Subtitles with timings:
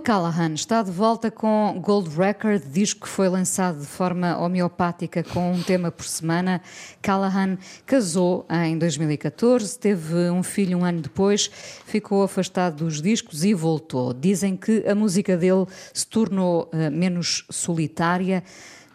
[0.00, 5.52] Callahan está de volta com Gold Record, disco que foi lançado de forma homeopática com
[5.52, 6.60] um tema por semana.
[7.00, 7.56] Callahan
[7.86, 11.50] casou em 2014, teve um filho um ano depois,
[11.86, 14.12] ficou afastado dos discos e voltou.
[14.12, 18.42] Dizem que a música dele se tornou uh, menos solitária.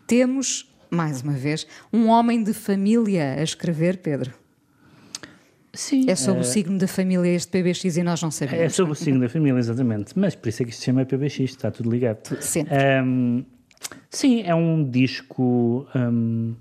[0.06, 4.43] Temos, mais uma vez, um homem de família a escrever, Pedro.
[5.76, 6.08] Sim.
[6.08, 8.64] É sobre uh, o signo da família este PBX e nós não sabemos.
[8.64, 10.18] É sobre o signo da família, exatamente.
[10.18, 12.36] Mas por isso é que isto se chama PBX, está tudo ligado.
[12.42, 12.74] Sempre.
[13.04, 13.44] Um,
[14.08, 15.88] sim, é um disco.
[15.96, 16.56] Um,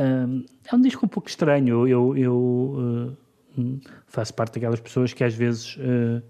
[0.00, 1.86] um, é um disco um pouco estranho.
[1.86, 3.16] Eu, eu
[3.58, 5.76] uh, faço parte daquelas pessoas que às vezes.
[5.76, 6.22] Uh,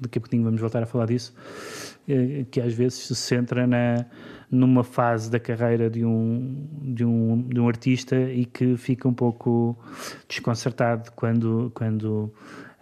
[0.00, 1.32] daqui a pouquinho vamos voltar a falar disso.
[2.06, 4.04] Uh, que às vezes se centra na
[4.50, 9.14] numa fase da carreira de um, de um, de um artista e que fica um
[9.14, 9.76] pouco
[10.28, 12.32] desconcertado quando, quando,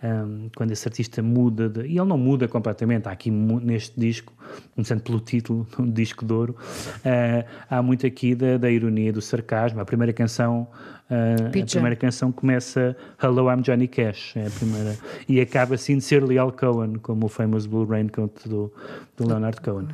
[0.02, 1.68] um, quando esse artista muda.
[1.68, 3.08] De, e ele não muda completamente.
[3.08, 4.32] Há aqui neste disco,
[4.74, 6.56] começando pelo título, um disco de ouro,
[6.98, 9.80] uh, há muito aqui da, da ironia, do sarcasmo.
[9.80, 10.68] A primeira canção
[11.12, 14.96] Uh, a primeira canção começa Hello, I'm Johnny Cash, é a primeira,
[15.28, 18.72] e acaba assim de ser Leal Cohen, como o famous Blue Raincoat do,
[19.14, 19.88] do Leonard Cohen.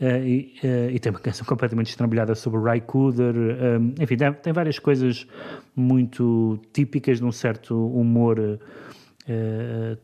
[0.00, 0.54] Uh, e,
[0.92, 5.26] e, tem uma canção completamente estrambolhada sobre Ray Cooder, um, enfim, tem, tem, várias coisas
[5.74, 8.60] muito típicas de um certo humor.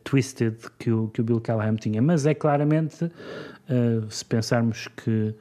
[0.03, 3.11] Twisted que o, que o Bill Callahan tinha, mas é claramente,
[4.09, 5.35] se pensarmos que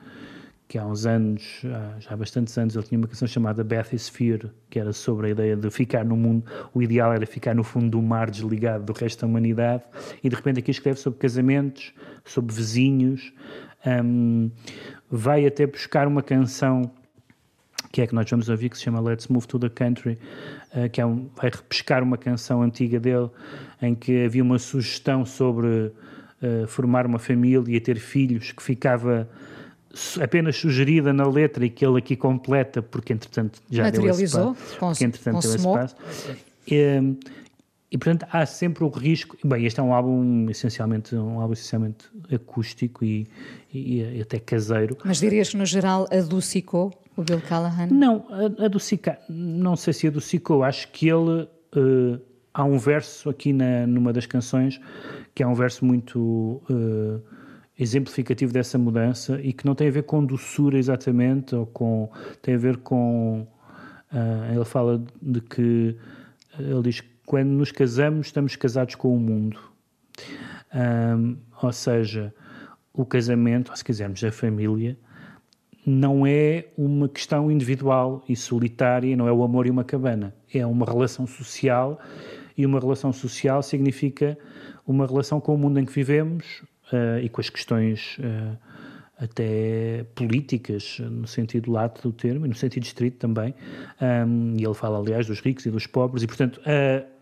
[0.69, 1.61] que há uns anos,
[2.01, 5.57] já há bastantes anos, ele tinha uma canção chamada Bathysphere, que era sobre a ideia
[5.57, 9.21] de ficar no mundo, o ideal era ficar no fundo do mar desligado do resto
[9.21, 9.85] da humanidade,
[10.23, 13.33] e de repente aqui escreve sobre casamentos, sobre vizinhos,
[13.87, 14.51] um,
[15.09, 16.91] vai até buscar uma canção
[17.97, 20.19] que é que nós vamos ouvir, que se chama Let's Move to the Country,
[20.75, 23.31] uh, que é um, vai repescar uma canção antiga dele,
[23.81, 29.27] em que havia uma sugestão sobre uh, formar uma família e ter filhos, que ficava
[30.23, 34.63] apenas sugerida na letra e que ele aqui completa, porque entretanto já Materializou, deu esse
[34.63, 34.79] passo.
[34.79, 35.97] Porque entretanto deu esse passo.
[36.69, 37.17] E,
[37.91, 39.37] e portanto há sempre o risco.
[39.45, 43.27] Bem, este é um álbum essencialmente um álbum essencialmente acústico e,
[43.73, 44.97] e, e até caseiro.
[45.05, 47.87] Mas dirias que no geral adocicou o Bill Callahan?
[47.87, 48.27] Não,
[48.59, 50.63] adocicar, não sei se adocicou.
[50.63, 52.21] Acho que ele uh,
[52.53, 54.81] há um verso aqui na, numa das canções
[55.35, 57.23] que é um verso muito uh,
[57.79, 62.11] exemplificativo dessa mudança e que não tem a ver com doçura exatamente, ou com.
[62.43, 63.47] tem a ver com.
[64.13, 65.97] Uh, ele fala de que.
[66.59, 69.59] Ele diz que quando nos casamos, estamos casados com o mundo.
[70.75, 72.33] Um, ou seja,
[72.93, 74.97] o casamento, ou se quisermos, a família,
[75.85, 80.35] não é uma questão individual e solitária, não é o amor e uma cabana.
[80.53, 82.01] É uma relação social
[82.57, 84.39] e uma relação social significa
[84.87, 86.63] uma relação com o mundo em que vivemos,
[86.93, 88.57] uh, e com as questões uh,
[89.19, 93.55] até políticas, no sentido lato do termo, e no sentido estrito também.
[94.01, 97.16] Um, e ele fala, aliás, dos ricos e dos pobres, e portanto, uh,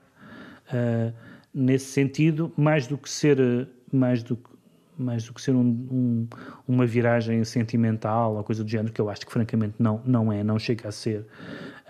[1.53, 4.55] nesse sentido, mais do que ser, mais do que
[4.97, 6.29] mais do que ser um, um,
[6.69, 10.45] uma viragem sentimental ou coisa do género, que eu acho que francamente não, não é,
[10.45, 11.27] não chega a ser.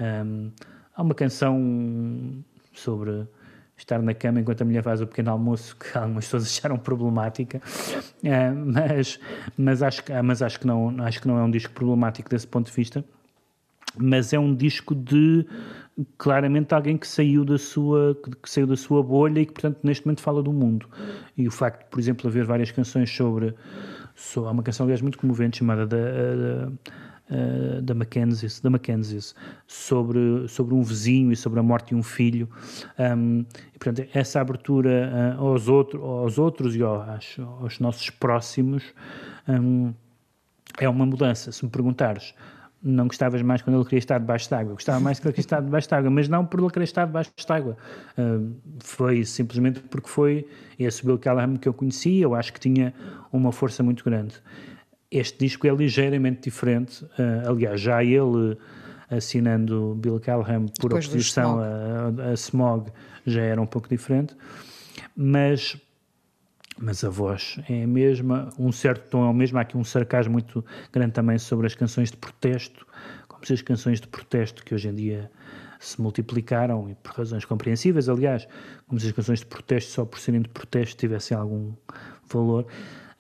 [0.01, 0.51] Um,
[0.95, 2.43] há uma canção
[2.73, 3.27] sobre
[3.77, 7.59] estar na cama enquanto a mulher faz o pequeno almoço, que algumas pessoas acharam problemática,
[7.59, 9.21] uh, mas,
[9.56, 12.67] mas, acho, mas acho, que não, acho que não é um disco problemático desse ponto
[12.67, 13.05] de vista,
[13.97, 15.47] mas é um disco de
[16.19, 20.05] claramente alguém que saiu da sua que saiu da sua bolha e que portanto neste
[20.05, 20.88] momento fala do mundo
[21.37, 23.55] e o facto por exemplo haver várias canções sobre,
[24.37, 26.72] há uma canção aliás muito comovente chamada da, da
[27.31, 29.21] uh, da Mackenzie, da Mackenzie
[29.66, 32.49] sobre, sobre um vizinho e sobre a morte de um filho.
[32.99, 33.44] Um,
[33.75, 38.82] e, portanto, essa abertura uh, aos, outro, aos outros e aos, aos nossos próximos
[39.49, 39.93] um,
[40.79, 41.52] é uma mudança.
[41.52, 42.35] Se me perguntares,
[42.84, 44.75] não gostavas mais quando ele queria estar debaixo de água.
[44.75, 47.06] Gostava mais quando ele queria estar debaixo de água, mas não por ele querer estar
[47.06, 47.76] debaixo de água.
[48.19, 50.46] Uh, foi simplesmente porque foi
[50.78, 52.92] esse Bill Callahan que eu conhecia, eu acho que tinha
[53.32, 54.34] uma força muito grande.
[55.10, 58.58] Este disco é ligeiramente diferente, uh, aliás, já ele
[59.08, 62.90] assinando Bill Callahan por Depois oposição a, a, Smog
[63.25, 64.36] já era um pouco diferente,
[65.16, 65.76] mas
[66.79, 69.85] mas a voz é a mesma, um certo tom é o mesmo, há aqui um
[69.85, 72.87] sarcasmo muito grande também sobre as canções de protesto,
[73.29, 75.31] como se as canções de protesto que hoje em dia
[75.79, 78.49] se multiplicaram e por razões compreensíveis, aliás,
[78.87, 81.73] como se as canções de protesto só por serem de protesto tivessem algum
[82.29, 82.67] valor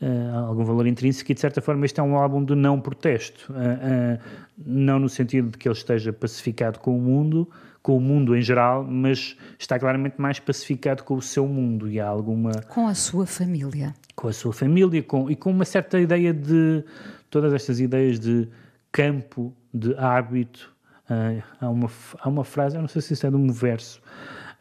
[0.00, 3.52] uh, algum valor intrínseco e, de certa forma, este é um álbum de não protesto.
[3.52, 4.18] Uh,
[4.56, 7.48] não no sentido de que ele esteja pacificado com o mundo,
[7.84, 12.00] com o mundo em geral, mas está claramente mais pacificado com o seu mundo e
[12.00, 12.50] há alguma...
[12.70, 13.94] Com a sua família.
[14.16, 16.82] Com a sua família com, e com uma certa ideia de
[17.28, 18.48] todas estas ideias de
[18.90, 20.74] campo, de hábito.
[21.10, 21.90] Uh, há, uma,
[22.20, 24.00] há uma frase, eu não sei se isso é de um verso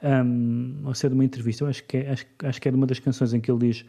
[0.04, 2.72] um, ou se é de uma entrevista, eu acho que, é, acho, acho que é
[2.72, 3.86] de uma das canções em que ele diz: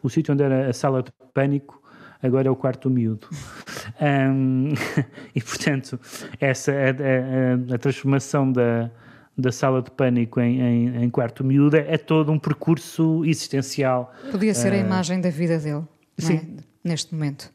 [0.00, 1.82] O sítio onde era a sala de pânico
[2.26, 3.28] agora é o quarto miúdo.
[3.98, 4.74] Um,
[5.32, 5.98] e portanto,
[6.40, 8.90] essa a, a, a transformação da
[9.38, 14.12] da sala de pânico em, em, em quarto miúdo é todo um percurso existencial.
[14.30, 15.84] Podia ser uh, a ah, imagem da vida dele,
[16.16, 16.36] sim.
[16.36, 16.88] É?
[16.88, 17.52] neste momento.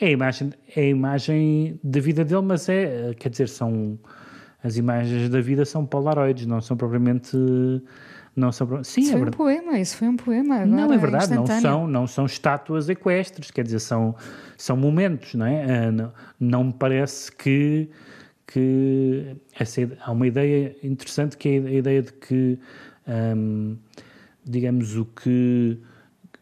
[0.00, 3.98] É a, imagem, é a imagem da vida dele, mas é, quer dizer, são
[4.64, 7.36] as imagens da vida são polaroides, não são propriamente
[8.34, 9.34] não são sim isso é foi verdade.
[9.34, 12.88] um poema isso foi um poema agora não é verdade não são não são estátuas
[12.88, 14.14] equestres quer dizer são
[14.56, 15.86] são momentos não é?
[15.86, 17.90] Ah, não, não me parece que
[18.52, 22.58] que essa, há uma ideia interessante que é a ideia de que,
[23.08, 23.78] hum,
[24.44, 25.78] digamos, o que,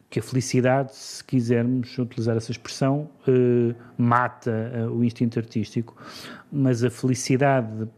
[0.09, 5.97] que a felicidade, se quisermos utilizar essa expressão, uh, mata uh, o instinto artístico,
[6.51, 7.89] mas a felicidade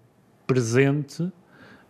[0.46, 1.32] presente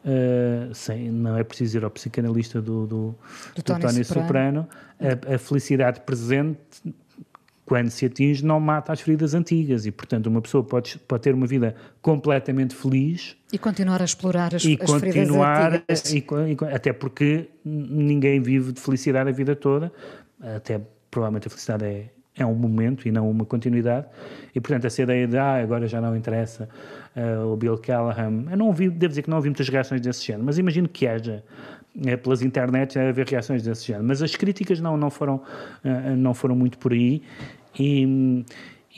[0.04, 3.14] Uh, sem, não é preciso ir ao psicanalista do, do, do,
[3.54, 4.68] do Tony, Tony Soprano, Soprano.
[5.30, 6.58] A, a, felicidade presente
[7.64, 9.86] quando se atinge, não mata as feridas antigas.
[9.86, 13.36] E, portanto, uma pessoa pode, pode ter uma vida completamente feliz.
[13.52, 16.48] E continuar a explorar as, e as continuar, feridas antigas.
[16.50, 19.92] E, até porque ninguém vive de felicidade a vida toda.
[20.40, 24.06] Até provavelmente a felicidade é, é um momento e não uma continuidade.
[24.54, 26.68] E, portanto, essa ideia de ah, agora já não interessa
[27.14, 28.44] uh, o Bill Callahan.
[28.50, 31.06] Eu não ouvi, devo dizer que não ouvi muitas reações desse género, mas imagino que
[31.06, 31.44] haja
[32.06, 34.04] é, pelas internets a haver reações desse género.
[34.04, 37.22] Mas as críticas não, não, foram, uh, não foram muito por aí.
[37.78, 38.44] E,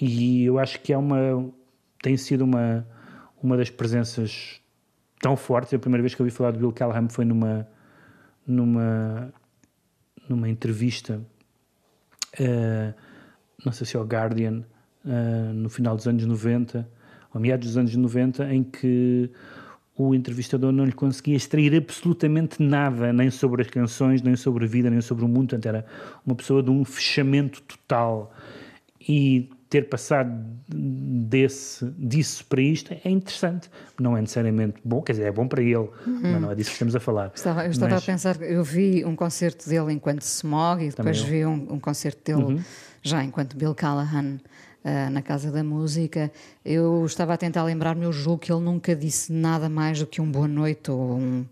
[0.01, 1.53] e eu acho que é uma
[2.03, 2.87] tem sido uma
[3.43, 4.61] uma das presenças
[5.21, 5.75] tão fortes.
[5.75, 7.69] A primeira vez que eu ouvi falar de Bill Callahan foi numa
[8.47, 9.33] numa
[10.29, 11.21] numa entrevista
[12.41, 12.95] uh,
[13.65, 14.63] não sei se é o Guardian
[15.05, 16.89] uh, no final dos anos 90
[17.33, 19.31] ou meados dos anos 90 em que
[19.97, 24.69] o entrevistador não lhe conseguia extrair absolutamente nada, nem sobre as canções, nem sobre a
[24.69, 25.51] vida, nem sobre o mundo.
[25.51, 25.87] Portanto, era
[26.27, 28.35] uma pessoa de um fechamento total
[29.01, 30.33] e ter passado
[30.69, 33.69] desse, disso para isto é interessante.
[33.99, 36.21] Não é necessariamente bom, quer dizer, é bom para ele, uhum.
[36.23, 37.33] mas não é disso que estamos a falar.
[37.35, 38.03] Estava, eu estava mas...
[38.03, 42.21] a pensar, eu vi um concerto dele enquanto Smog e depois vi um, um, concerto
[42.25, 42.63] dele uhum.
[43.05, 44.39] Já enquanto Bill Callahan.
[44.85, 46.31] Uh, na Casa da Música,
[46.63, 50.21] eu estava a tentar lembrar-me, eu julgo que ele nunca disse nada mais do que
[50.21, 51.47] um boa noite ou um,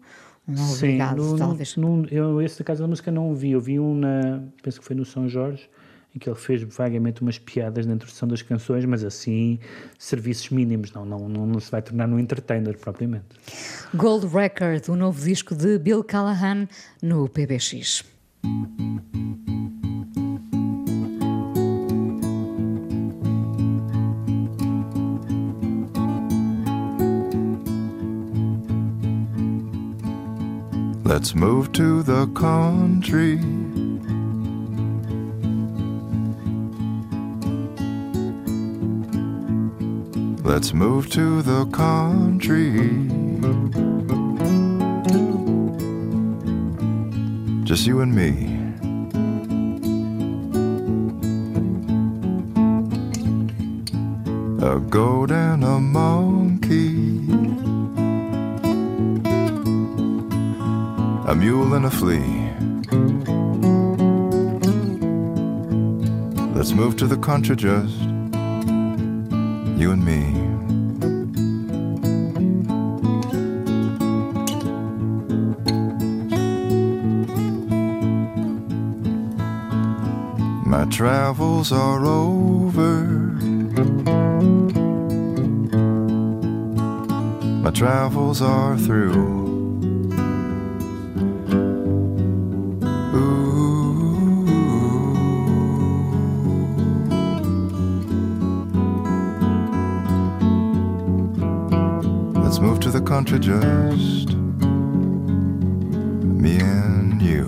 [0.47, 1.77] um obrigado, Sim, no, talvez.
[1.77, 4.85] No, eu esse da Casa da Música não vi, eu vi um na, penso que
[4.85, 5.67] foi no São Jorge,
[6.15, 9.59] em que ele fez vagamente umas piadas na introdução das canções, mas assim,
[9.99, 13.25] serviços mínimos, não, não, não, se vai tornar um entertainer propriamente.
[13.95, 16.69] Gold Record, o novo disco de Bill Callahan
[17.03, 18.05] no PBX.
[31.23, 33.37] Let's move to the country.
[40.43, 42.73] Let's move to the country.
[47.63, 48.59] Just you and me.
[54.61, 57.62] A goat and a monkey.
[61.33, 62.19] A mule and a flea.
[66.55, 67.99] Let's move to the country just
[69.81, 70.25] you and me.
[80.67, 83.05] My travels are over.
[87.65, 89.32] My travels are through.
[103.13, 104.29] Country just
[106.43, 107.45] me and you.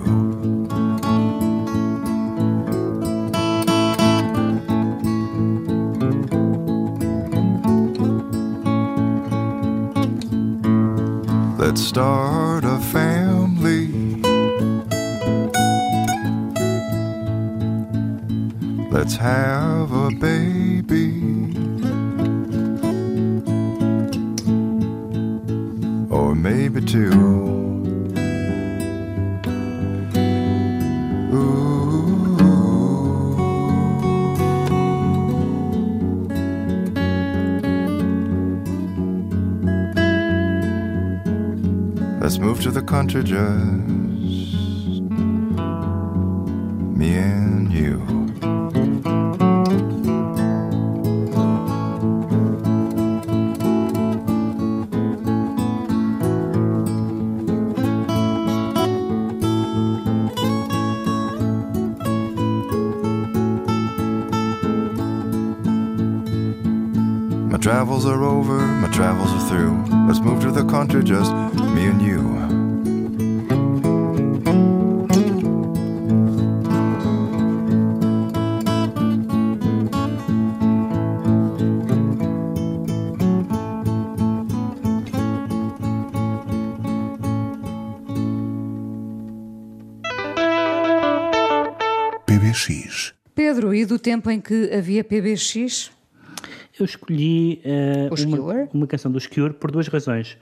[11.57, 13.87] Let's start a family.
[18.91, 20.54] Let's have a baby.
[26.55, 27.11] baby too.
[31.33, 32.37] Ooh.
[42.21, 43.41] Let's move to the country just
[46.99, 48.24] me and you.
[67.65, 69.75] Travels are over, my travels are through.
[70.05, 71.33] Let's move to the country, just
[71.73, 72.21] me and you.
[92.27, 93.15] PBX.
[93.33, 95.94] Pedro, e do tempo em que havia PBX?
[96.77, 98.37] Eu escolhi uh, uma,
[98.73, 100.37] uma canção dos Cure por duas razões.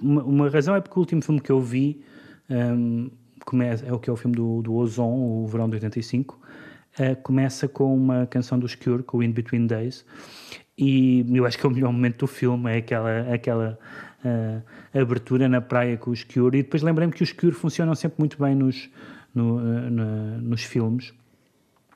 [0.00, 2.02] Uma, uma razão é porque o último filme que eu vi
[2.48, 3.10] um,
[3.44, 6.38] começa, é o que é o filme do, do Ozon, o Verão de 85,
[6.98, 10.04] uh, começa com uma canção dos Cure, com o In Between Days,
[10.76, 13.78] e eu acho que é o melhor momento do filme, é aquela, aquela
[14.24, 18.16] uh, abertura na praia com os Cure, e depois lembrei-me que os Cure funcionam sempre
[18.18, 18.88] muito bem nos,
[19.34, 19.60] no,
[19.90, 21.12] na- nos filmes,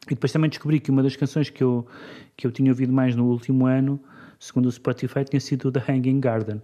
[0.07, 1.87] e depois também descobri que uma das canções que eu,
[2.37, 4.01] que eu tinha ouvido mais no último ano,
[4.39, 6.63] segundo o Spotify, tinha sido The Hanging Garden,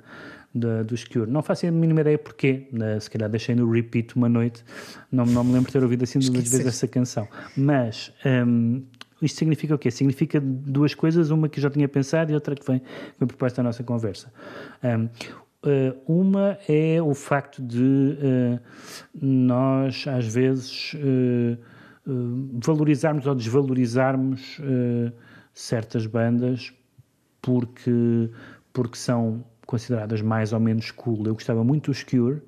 [0.55, 1.31] da, dos Cure.
[1.31, 4.65] Não faço a mínima ideia porquê, né, se calhar deixei no repeat uma noite,
[5.11, 7.29] não, não me lembro de ter ouvido assim duas vezes essa canção.
[7.57, 8.83] Mas hum,
[9.21, 9.91] isto significa o quê?
[9.91, 12.81] Significa duas coisas, uma que já tinha pensado e outra que vem,
[13.19, 14.33] vem proposta à nossa conversa.
[14.83, 15.09] Hum,
[15.65, 18.61] Uh, uma é o facto de uh,
[19.15, 21.57] nós, às vezes, uh,
[22.07, 25.13] valorizarmos ou desvalorizarmos uh,
[25.53, 26.73] certas bandas
[27.41, 28.31] porque,
[28.73, 31.27] porque são consideradas mais ou menos cool.
[31.27, 32.43] Eu gostava muito dos Cure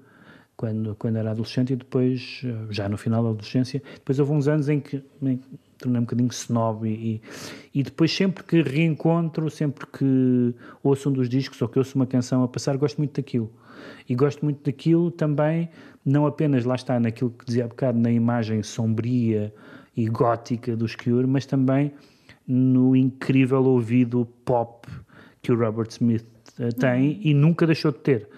[0.56, 4.48] quando, quando era adolescente e depois, uh, já no final da adolescência, depois houve uns
[4.48, 5.02] anos em que
[5.76, 7.20] que tornei um bocadinho snob e,
[7.74, 12.06] e depois sempre que reencontro, sempre que ouço um dos discos ou que ouço uma
[12.06, 13.50] canção a passar, gosto muito daquilo.
[14.08, 15.68] E gosto muito daquilo também,
[16.04, 19.52] não apenas lá está naquilo que dizia há bocado, na imagem sombria
[19.96, 21.92] e gótica dos Cure, mas também
[22.46, 24.86] no incrível ouvido pop
[25.42, 26.24] que o Robert Smith
[26.58, 28.28] eh, tem e nunca deixou de ter.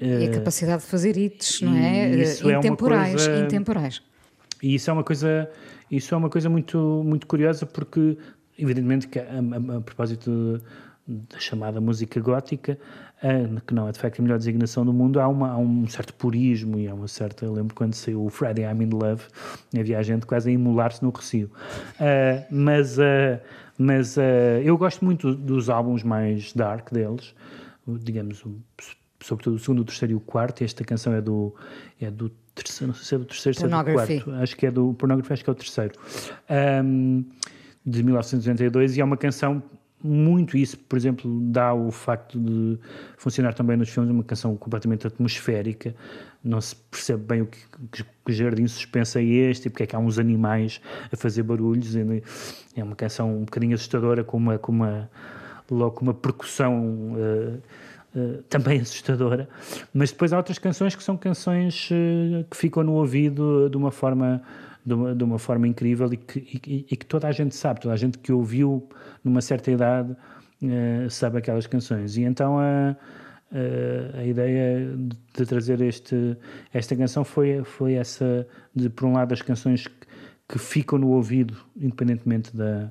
[0.00, 2.14] E a Eh, capacidade de fazer hits, não é?
[2.16, 4.02] isso é intemporais, coisa- intemporais.
[4.62, 5.50] E isso é uma coisa,
[5.90, 8.16] isso é uma coisa muito, muito curiosa porque,
[8.58, 10.60] evidentemente, que a, a- a propósito
[11.06, 12.78] da chamada música gótica,
[13.66, 16.12] que não é de facto a melhor designação do mundo, há, uma, há um certo
[16.14, 17.44] purismo e há uma certa.
[17.44, 19.22] Eu lembro quando saiu o Friday I'm in Love,
[19.78, 21.50] havia gente quase a imular-se no recio.
[22.00, 23.40] Ah, mas ah,
[23.78, 27.34] mas ah, eu gosto muito dos álbuns mais dark deles,
[27.86, 28.44] digamos,
[29.20, 30.64] sobretudo o segundo, o terceiro e o quarto.
[30.64, 31.54] Esta canção é do,
[32.00, 34.30] é do terceiro, não sei se é do terceiro, se é do quarto.
[34.42, 35.94] Acho que é do Pornography, acho que é o terceiro.
[36.48, 37.22] Ahm,
[37.84, 39.62] de 1992 e é uma canção
[40.02, 42.78] muito isso, por exemplo, dá o facto de
[43.16, 45.94] funcionar também nos filmes, uma canção completamente atmosférica,
[46.44, 47.58] não se percebe bem o que,
[47.90, 50.80] que, que jardim suspenso é este e porque é que há uns animais
[51.12, 52.22] a fazer barulhos, e
[52.76, 55.10] é uma canção um bocadinho assustadora com uma, com uma,
[55.70, 57.58] logo uma percussão eh,
[58.16, 59.48] eh, também assustadora,
[59.92, 63.90] mas depois há outras canções que são canções eh, que ficam no ouvido de uma
[63.90, 64.42] forma
[64.86, 67.80] de uma, de uma forma incrível e que, e- e que toda a gente sabe,
[67.80, 68.88] toda a gente que ouviu
[69.24, 70.16] numa certa idade
[70.62, 72.16] eh, sabe aquelas canções.
[72.16, 72.96] E então a,
[73.52, 76.36] a, a ideia de, trazer este,
[76.72, 79.94] esta canção foi, foi essa de, por um lado, as canções que,
[80.48, 82.88] que ficam no ouvido, independentemente da,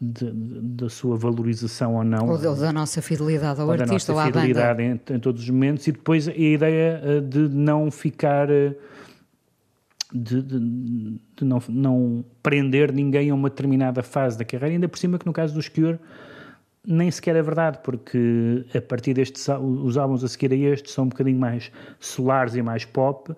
[0.00, 4.24] de- da sua valorização ou não Ou da- nossa fidelidade ao ou artista ou à
[4.24, 4.40] banda.
[4.40, 8.74] fidelidade em, em todos os momentos e depois a ideia eh, de não ficar eh,
[10.12, 10.58] de, de-
[11.36, 15.26] de não, não prender ninguém a uma determinada fase da carreira, ainda por cima que
[15.26, 15.98] no caso dos Cure
[16.86, 21.04] nem sequer é verdade, porque a partir destes os álbuns a seguir a estes são
[21.04, 23.32] um bocadinho mais solares e mais pop,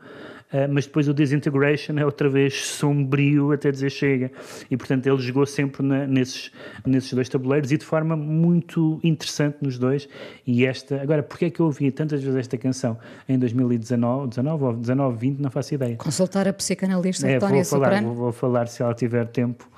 [0.71, 4.31] mas depois o Disintegration é outra vez sombrio até dizer chega.
[4.71, 6.51] E portanto ele jogou sempre na- nesses,
[6.87, 10.09] nesses dois tabuleiros e de forma muito interessante nos dois.
[10.47, 14.65] E esta, agora, porque é que eu ouvi tantas vezes esta canção em 2019, 19
[14.65, 15.97] ou 19, 20, não faço ideia.
[15.97, 18.07] Consultar a psicanalista É, Tónia vou, falar, Soprano.
[18.09, 19.69] vou, vou falar se ela tiver tempo.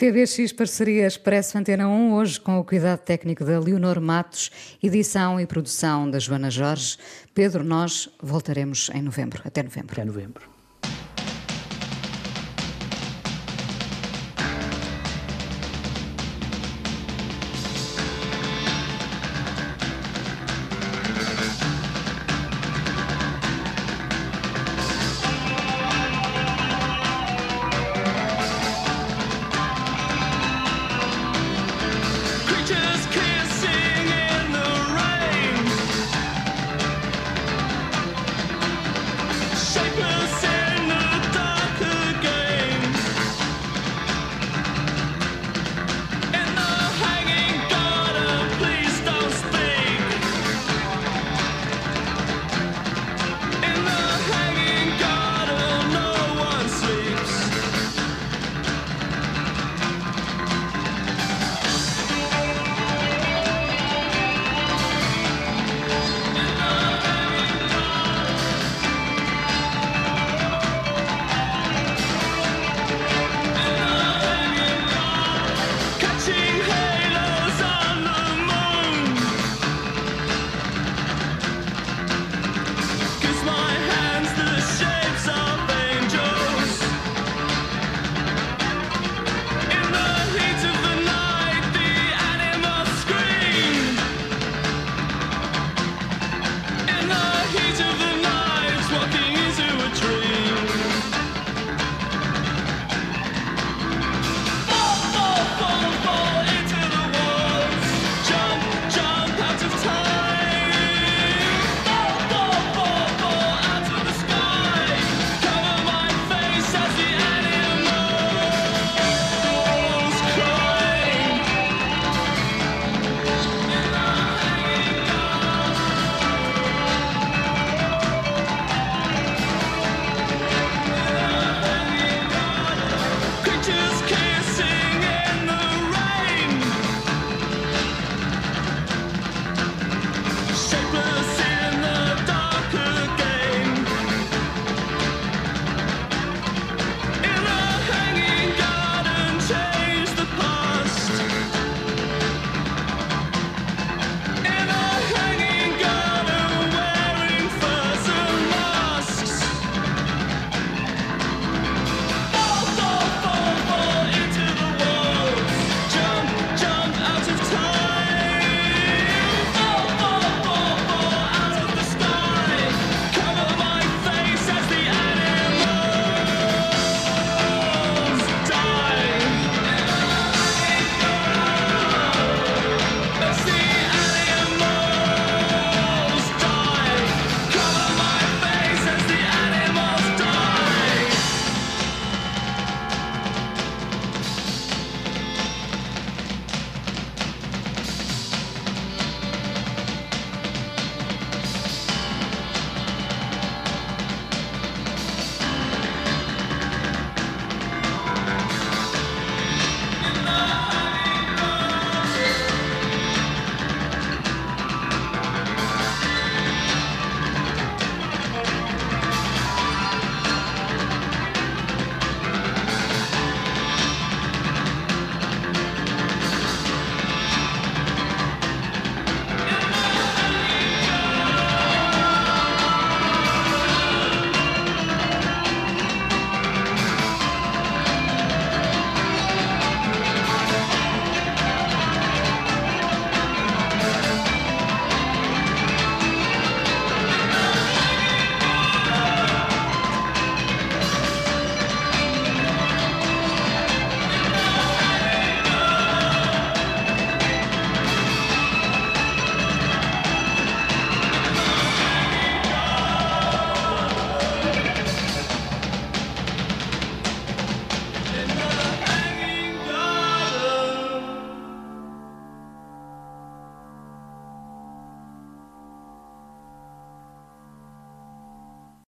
[0.00, 4.50] PBX Parceria Expresso Antena 1, hoje com o cuidado técnico da Leonor Matos,
[4.82, 6.96] edição e produção da Joana Jorge.
[7.34, 9.92] Pedro, nós voltaremos em novembro, até novembro.
[9.92, 10.59] Até novembro.